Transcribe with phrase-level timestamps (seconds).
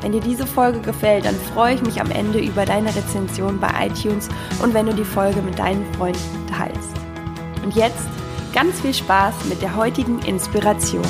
[0.00, 3.86] Wenn dir diese Folge gefällt, dann freue ich mich am Ende über deine Rezension bei
[3.86, 4.28] iTunes
[4.62, 6.90] und wenn du die Folge mit deinen Freunden teilst.
[7.62, 8.08] Und jetzt
[8.52, 11.04] Ganz viel Spaß mit der heutigen Inspiration.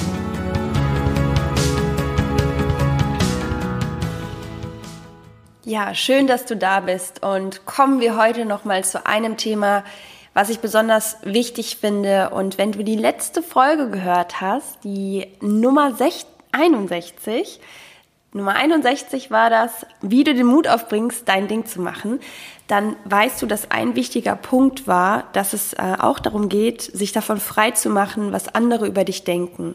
[5.65, 9.85] Ja, schön, dass du da bist und kommen wir heute noch mal zu einem Thema,
[10.35, 15.97] was ich besonders wichtig finde und wenn du die letzte Folge gehört hast, die Nummer
[16.53, 17.59] 61,
[18.33, 22.21] Nummer 61 war das, wie du den Mut aufbringst, dein Ding zu machen.
[22.69, 27.11] Dann weißt du, dass ein wichtiger Punkt war, dass es äh, auch darum geht, sich
[27.11, 29.75] davon frei zu machen, was andere über dich denken.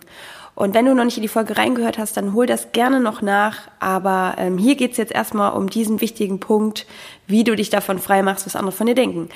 [0.56, 3.22] Und wenn du noch nicht in die Folge reingehört hast, dann hol das gerne noch
[3.22, 3.67] nach.
[3.81, 6.88] Aber ähm, hier geht's jetzt erstmal um diesen wichtigen Punkt,
[7.28, 9.28] wie du dich davon frei machst, was andere von dir denken.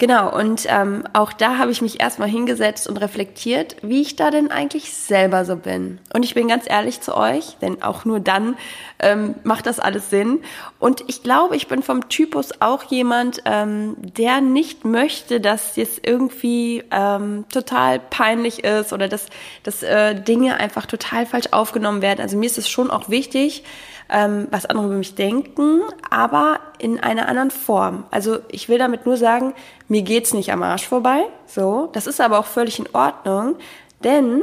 [0.00, 4.30] Genau, und ähm, auch da habe ich mich erstmal hingesetzt und reflektiert, wie ich da
[4.30, 5.98] denn eigentlich selber so bin.
[6.14, 8.56] Und ich bin ganz ehrlich zu euch, denn auch nur dann
[8.98, 10.40] ähm, macht das alles Sinn.
[10.78, 16.00] Und ich glaube, ich bin vom Typus auch jemand, ähm, der nicht möchte, dass jetzt
[16.02, 19.26] irgendwie ähm, total peinlich ist oder dass,
[19.64, 22.22] dass äh, Dinge einfach total falsch aufgenommen werden.
[22.22, 23.64] Also mir ist es schon auch wichtig,
[24.10, 28.04] ähm, was andere über mich denken, aber in einer anderen Form.
[28.10, 29.54] Also ich will damit nur sagen,
[29.88, 31.24] mir geht's nicht am Arsch vorbei.
[31.46, 33.56] So, das ist aber auch völlig in Ordnung,
[34.02, 34.42] denn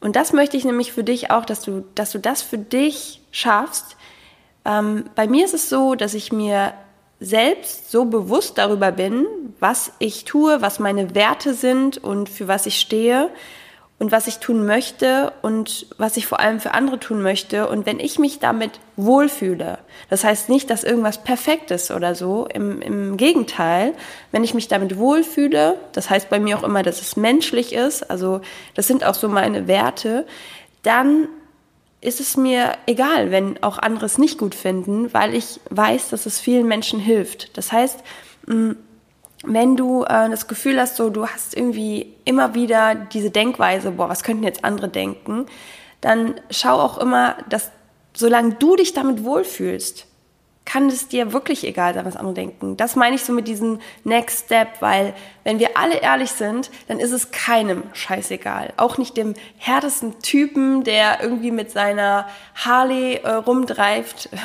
[0.00, 3.22] und das möchte ich nämlich für dich auch, dass du, dass du das für dich
[3.30, 3.96] schaffst.
[4.66, 6.74] Ähm, bei mir ist es so, dass ich mir
[7.20, 9.24] selbst so bewusst darüber bin,
[9.60, 13.30] was ich tue, was meine Werte sind und für was ich stehe
[13.98, 17.68] und was ich tun möchte und was ich vor allem für andere tun möchte.
[17.68, 19.78] Und wenn ich mich damit wohlfühle,
[20.10, 23.94] das heißt nicht, dass irgendwas perfekt ist oder so, im, im Gegenteil,
[24.32, 28.10] wenn ich mich damit wohlfühle, das heißt bei mir auch immer, dass es menschlich ist,
[28.10, 28.40] also
[28.74, 30.26] das sind auch so meine Werte,
[30.82, 31.28] dann
[32.00, 36.26] ist es mir egal, wenn auch andere es nicht gut finden, weil ich weiß, dass
[36.26, 37.56] es vielen Menschen hilft.
[37.56, 38.00] Das heißt,
[39.46, 44.08] wenn du äh, das Gefühl hast, so du hast irgendwie immer wieder diese Denkweise, boah,
[44.08, 45.46] was könnten jetzt andere denken,
[46.00, 47.70] dann schau auch immer, dass
[48.14, 50.06] solange du dich damit wohlfühlst,
[50.64, 52.76] kann es dir wirklich egal sein, was andere denken.
[52.76, 55.14] Das meine ich so mit diesem Next Step, weil
[55.44, 58.72] wenn wir alle ehrlich sind, dann ist es keinem scheißegal.
[58.78, 64.38] Auch nicht dem härtesten Typen, der irgendwie mit seiner Harley äh, rumdreift, äh,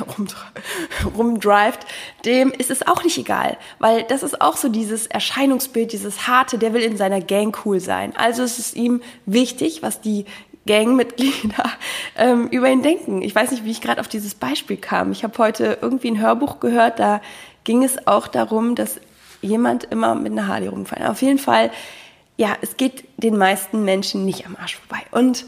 [1.16, 1.80] rumdrivet,
[2.26, 6.58] dem ist es auch nicht egal, weil das ist auch so dieses Erscheinungsbild, dieses harte,
[6.58, 8.14] der will in seiner Gang cool sein.
[8.18, 10.26] Also ist es ihm wichtig, was die
[10.68, 11.72] Gangmitglieder
[12.18, 13.22] ähm, über ihn denken.
[13.22, 15.12] Ich weiß nicht, wie ich gerade auf dieses Beispiel kam.
[15.12, 17.22] Ich habe heute irgendwie ein Hörbuch gehört, da
[17.64, 19.00] ging es auch darum, dass
[19.42, 21.08] jemand immer mit einer Harley rumfallen.
[21.08, 21.72] Auf jeden Fall,
[22.38, 25.04] ja, es geht den meisten Menschen nicht am Arsch vorbei.
[25.12, 25.46] Und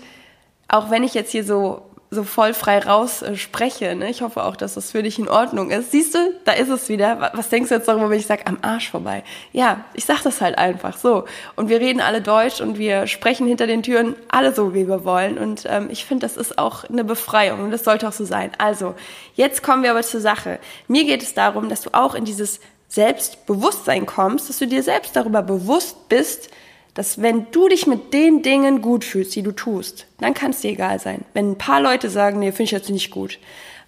[0.67, 3.95] auch wenn ich jetzt hier so so voll frei raus äh, spreche.
[3.95, 4.09] Ne?
[4.09, 5.91] Ich hoffe auch, dass das für dich in Ordnung ist.
[5.91, 7.31] Siehst du, da ist es wieder.
[7.33, 9.23] Was denkst du jetzt darüber, wenn ich sage, am Arsch vorbei?
[9.53, 11.23] Ja, ich sag das halt einfach so.
[11.55, 15.05] Und wir reden alle Deutsch und wir sprechen hinter den Türen alle so, wie wir
[15.05, 15.37] wollen.
[15.37, 18.51] Und ähm, ich finde, das ist auch eine Befreiung und das sollte auch so sein.
[18.57, 18.93] Also,
[19.35, 20.59] jetzt kommen wir aber zur Sache.
[20.89, 25.15] Mir geht es darum, dass du auch in dieses Selbstbewusstsein kommst, dass du dir selbst
[25.15, 26.49] darüber bewusst bist,
[26.93, 30.61] dass wenn du dich mit den Dingen gut fühlst, die du tust, dann kann es
[30.61, 31.23] dir egal sein.
[31.33, 33.39] Wenn ein paar Leute sagen, nee, finde ich jetzt nicht gut.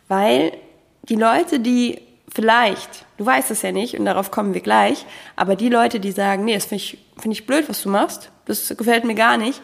[0.07, 0.53] Weil
[1.03, 2.01] die Leute, die
[2.33, 5.05] vielleicht, du weißt es ja nicht und darauf kommen wir gleich,
[5.35, 8.31] aber die Leute, die sagen, nee, das finde ich, find ich blöd, was du machst,
[8.45, 9.61] das gefällt mir gar nicht,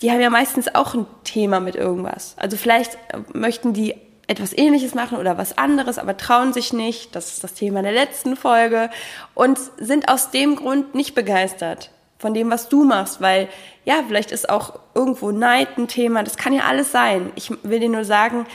[0.00, 2.34] die haben ja meistens auch ein Thema mit irgendwas.
[2.38, 2.96] Also vielleicht
[3.34, 3.94] möchten die
[4.28, 7.14] etwas ähnliches machen oder was anderes, aber trauen sich nicht.
[7.16, 8.88] Das ist das Thema der letzten Folge
[9.34, 11.90] und sind aus dem Grund nicht begeistert
[12.20, 13.48] von dem, was du machst, weil
[13.84, 17.32] ja, vielleicht ist auch irgendwo Neid ein Thema, das kann ja alles sein.
[17.34, 18.46] Ich will dir nur sagen,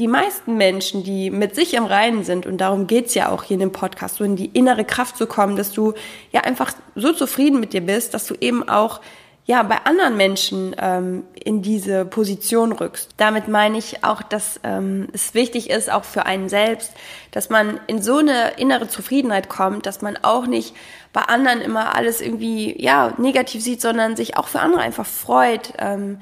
[0.00, 3.54] die meisten Menschen, die mit sich im Reinen sind, und darum geht's ja auch hier
[3.54, 5.94] in dem Podcast, so in die innere Kraft zu kommen, dass du
[6.32, 9.00] ja einfach so zufrieden mit dir bist, dass du eben auch
[9.46, 13.10] ja bei anderen Menschen ähm, in diese Position rückst.
[13.16, 16.92] Damit meine ich auch, dass ähm, es wichtig ist, auch für einen selbst,
[17.30, 20.74] dass man in so eine innere Zufriedenheit kommt, dass man auch nicht
[21.12, 25.74] bei anderen immer alles irgendwie ja negativ sieht, sondern sich auch für andere einfach freut.
[25.78, 26.18] Ähm,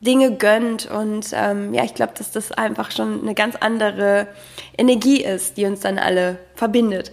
[0.00, 0.90] Dinge gönnt.
[0.90, 4.28] Und ähm, ja, ich glaube, dass das einfach schon eine ganz andere
[4.76, 7.10] Energie ist, die uns dann alle verbindet.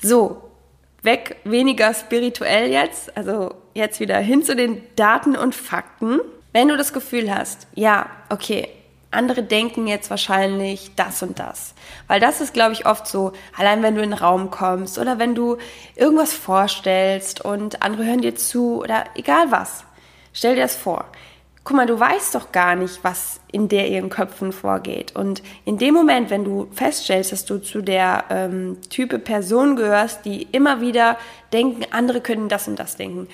[0.00, 0.51] So,
[1.02, 6.20] weg weniger spirituell jetzt, also jetzt wieder hin zu den Daten und Fakten.
[6.52, 8.68] Wenn du das Gefühl hast, ja, okay,
[9.10, 11.74] andere denken jetzt wahrscheinlich das und das.
[12.08, 15.18] Weil das ist, glaube ich, oft so, allein wenn du in den Raum kommst oder
[15.18, 15.58] wenn du
[15.96, 19.84] irgendwas vorstellst und andere hören dir zu oder egal was.
[20.32, 21.06] Stell dir das vor.
[21.64, 25.14] Guck mal, du weißt doch gar nicht, was in der ihren Köpfen vorgeht.
[25.14, 30.24] Und in dem Moment, wenn du feststellst, dass du zu der ähm, Type Person gehörst,
[30.24, 31.16] die immer wieder
[31.52, 33.28] denken, andere können das und das denken,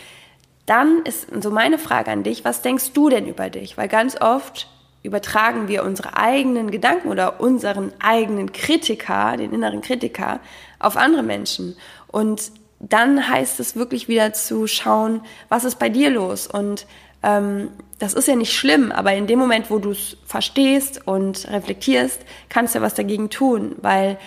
[0.67, 3.79] dann ist so meine Frage an dich, was denkst du denn über dich?
[3.79, 4.69] Weil ganz oft
[5.03, 10.41] übertragen wir unsere eigenen Gedanken oder unseren eigenen Kritiker, den inneren Kritiker,
[10.79, 11.77] auf andere Menschen.
[12.09, 16.47] Und dann heißt es wirklich wieder zu schauen, was ist bei dir los?
[16.47, 16.87] Und
[17.23, 21.51] ähm, das ist ja nicht schlimm, aber in dem Moment, wo du es verstehst und
[21.51, 24.19] reflektierst, kannst du ja was dagegen tun, weil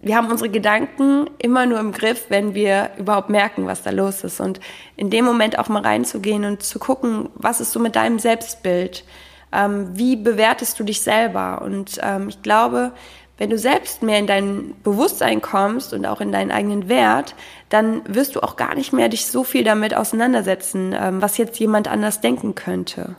[0.00, 4.24] wir haben unsere Gedanken immer nur im Griff, wenn wir überhaupt merken, was da los
[4.24, 4.40] ist.
[4.40, 4.58] Und
[4.96, 9.04] in dem Moment auch mal reinzugehen und zu gucken, was ist so mit deinem Selbstbild?
[9.52, 11.62] ähm, wie bewertest du dich selber?
[11.62, 12.92] Und ähm, ich glaube,
[13.42, 17.34] wenn du selbst mehr in dein Bewusstsein kommst und auch in deinen eigenen Wert,
[17.70, 21.58] dann wirst du auch gar nicht mehr dich so viel damit auseinandersetzen, ähm, was jetzt
[21.58, 23.16] jemand anders denken könnte.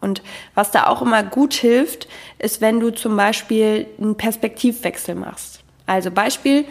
[0.00, 0.22] Und
[0.54, 2.06] was da auch immer gut hilft,
[2.38, 5.64] ist, wenn du zum Beispiel einen Perspektivwechsel machst.
[5.86, 6.64] Also Beispiel,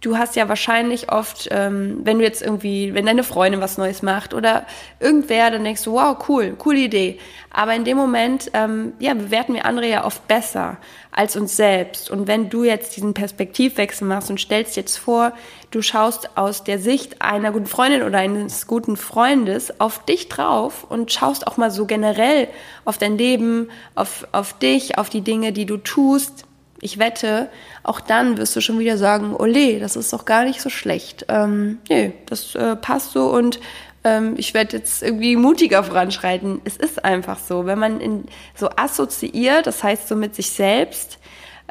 [0.00, 4.02] du hast ja wahrscheinlich oft, ähm, wenn du jetzt irgendwie, wenn deine Freundin was Neues
[4.02, 4.66] macht oder
[5.00, 7.18] irgendwer, dann denkst du, wow, cool, coole Idee.
[7.50, 10.76] Aber in dem Moment, ähm, ja, bewerten wir andere ja oft besser
[11.10, 12.10] als uns selbst.
[12.10, 15.32] Und wenn du jetzt diesen Perspektivwechsel machst und stellst jetzt vor,
[15.72, 20.86] du schaust aus der Sicht einer guten Freundin oder eines guten Freundes auf dich drauf
[20.88, 22.48] und schaust auch mal so generell
[22.84, 26.44] auf dein Leben, auf, auf dich, auf die Dinge, die du tust,
[26.80, 27.48] ich wette,
[27.82, 31.26] auch dann wirst du schon wieder sagen, ole, das ist doch gar nicht so schlecht.
[31.28, 33.60] Ähm, nee, das äh, passt so und
[34.04, 36.60] ähm, ich werde jetzt irgendwie mutiger voranschreiten.
[36.64, 41.18] Es ist einfach so, wenn man in, so assoziiert, das heißt so mit sich selbst,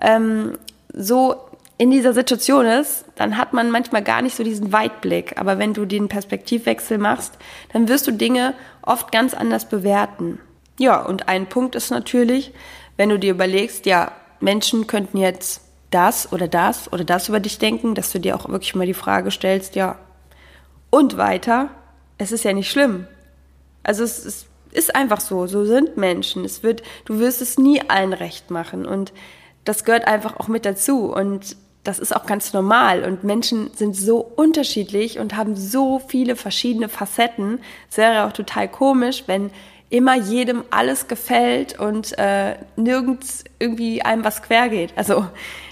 [0.01, 0.57] ähm,
[0.94, 1.36] so
[1.77, 5.39] in dieser Situation ist, dann hat man manchmal gar nicht so diesen Weitblick.
[5.39, 7.38] Aber wenn du den Perspektivwechsel machst,
[7.71, 10.39] dann wirst du Dinge oft ganz anders bewerten.
[10.80, 12.51] Ja, und ein Punkt ist natürlich,
[12.98, 15.62] wenn du dir überlegst, ja, Menschen könnten jetzt
[15.92, 18.94] das oder das oder das über dich denken, dass du dir auch wirklich mal die
[18.94, 19.98] Frage stellst, ja,
[20.89, 21.69] und weiter,
[22.18, 23.07] es ist ja nicht schlimm.
[23.84, 26.45] Also es ist, ist einfach so, so sind Menschen.
[26.45, 29.13] Es wird, du wirst es nie allen recht machen und
[29.66, 33.95] das gehört einfach auch mit dazu und das ist auch ganz normal und Menschen sind
[33.95, 37.60] so unterschiedlich und haben so viele verschiedene Facetten.
[37.90, 39.51] Es wäre auch total komisch, wenn
[39.89, 44.94] immer jedem alles gefällt und äh, nirgends irgendwie einem was quer geht.
[44.95, 45.28] Also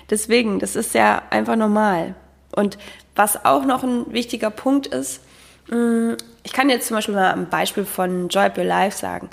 [0.09, 2.15] deswegen, das ist ja einfach normal.
[2.55, 2.77] Und
[3.15, 5.21] was auch noch ein wichtiger Punkt ist,
[5.67, 8.97] mh, mm, ich kann jetzt zum Beispiel mal ein Beispiel von Joy Up Your Life
[8.97, 9.29] sagen.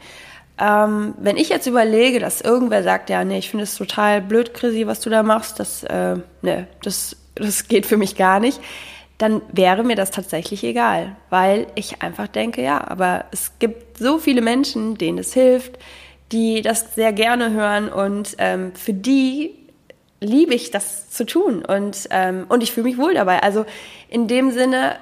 [0.59, 4.55] Ähm, wenn ich jetzt überlege, dass irgendwer sagt, ja, nee, ich finde es total blöd,
[4.55, 8.61] Chrissy, was du da machst, das, äh, nee, das, das geht für mich gar nicht,
[9.23, 14.19] dann wäre mir das tatsächlich egal, weil ich einfach denke, ja, aber es gibt so
[14.19, 15.79] viele Menschen, denen es hilft,
[16.33, 19.55] die das sehr gerne hören und ähm, für die
[20.19, 23.45] liebe ich das zu tun und, ähm, und ich fühle mich wohl dabei.
[23.45, 23.65] Also
[24.09, 24.97] in dem Sinne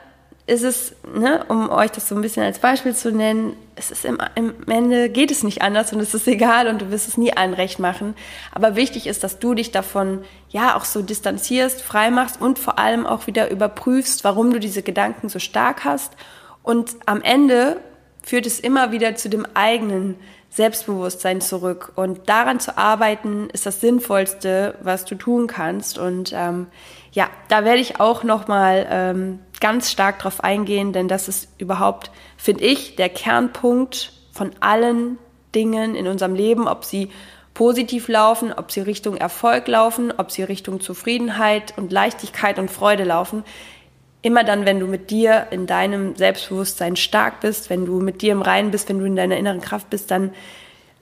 [0.47, 4.05] ist es, ne, um euch das so ein bisschen als Beispiel zu nennen, es ist
[4.05, 7.17] im, im Ende geht es nicht anders und es ist egal und du wirst es
[7.17, 8.15] nie allen recht machen.
[8.53, 12.79] Aber wichtig ist, dass du dich davon ja auch so distanzierst, frei machst und vor
[12.79, 16.13] allem auch wieder überprüfst, warum du diese Gedanken so stark hast.
[16.63, 17.79] Und am Ende
[18.23, 20.17] führt es immer wieder zu dem eigenen
[20.51, 21.93] Selbstbewusstsein zurück.
[21.95, 25.97] Und daran zu arbeiten, ist das Sinnvollste, was du tun kannst.
[25.97, 26.67] Und ähm,
[27.13, 32.11] ja, da werde ich auch nochmal ähm, ganz stark drauf eingehen, denn das ist überhaupt,
[32.37, 35.19] finde ich, der Kernpunkt von allen
[35.55, 37.11] Dingen in unserem Leben, ob sie
[37.55, 43.05] positiv laufen, ob sie Richtung Erfolg laufen, ob sie Richtung Zufriedenheit und Leichtigkeit und Freude
[43.05, 43.45] laufen.
[44.23, 48.33] Immer dann, wenn du mit dir in deinem Selbstbewusstsein stark bist, wenn du mit dir
[48.33, 50.33] im Reinen bist, wenn du in deiner inneren Kraft bist, dann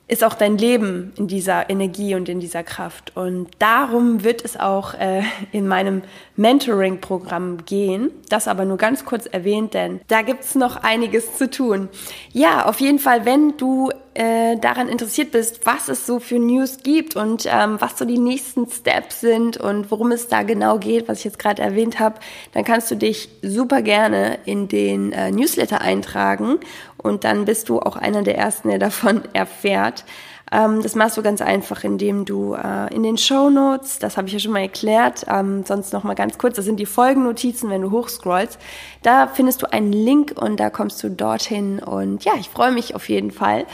[0.09, 3.13] ist auch dein Leben in dieser Energie und in dieser Kraft.
[3.15, 5.23] Und darum wird es auch äh,
[5.53, 6.03] in meinem
[6.37, 8.11] Mentoring-Programm gehen.
[8.31, 11.89] Das aber nur ganz kurz erwähnt, denn da gibt's noch einiges zu tun.
[12.33, 16.79] Ja, auf jeden Fall, wenn du äh, daran interessiert bist, was es so für News
[16.83, 21.07] gibt und ähm, was so die nächsten Steps sind und worum es da genau geht,
[21.07, 22.19] was ich jetzt gerade erwähnt habe,
[22.53, 26.59] dann kannst du dich super gerne in den äh, Newsletter eintragen
[26.99, 30.05] und dann bist du auch einer der Ersten, der davon erfährt.
[30.51, 34.29] Ähm, das machst du ganz einfach, indem du äh, in den Show Notes, das habe
[34.29, 37.69] ich ja schon mal erklärt, ähm, sonst noch mal ganz kurz, das sind die Folgennotizen,
[37.71, 38.59] wenn du hochscrollst,
[39.03, 42.95] da findest du einen Link und da kommst du dorthin und ja, ich freue mich
[42.95, 43.67] auf jeden Fall.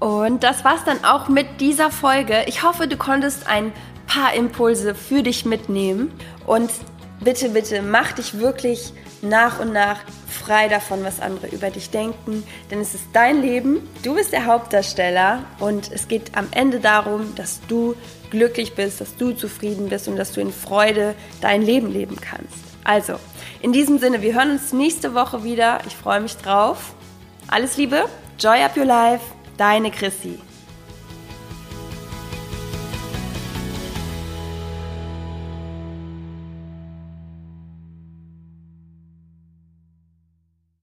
[0.00, 2.44] Und das war's dann auch mit dieser Folge.
[2.46, 3.72] Ich hoffe, du konntest ein
[4.06, 6.12] paar Impulse für dich mitnehmen
[6.46, 6.70] und
[7.20, 8.92] bitte, bitte mach dich wirklich
[9.22, 13.88] nach und nach frei davon, was andere über dich denken, denn es ist dein Leben,
[14.02, 17.94] du bist der Hauptdarsteller und es geht am Ende darum, dass du
[18.30, 22.68] glücklich bist, dass du zufrieden bist und dass du in Freude dein Leben leben kannst.
[22.84, 23.14] Also,
[23.60, 25.80] in diesem Sinne, wir hören uns nächste Woche wieder.
[25.86, 26.94] Ich freue mich drauf.
[27.48, 28.04] Alles Liebe,
[28.38, 29.24] Joy Up Your Life,
[29.56, 30.38] deine Chrissy.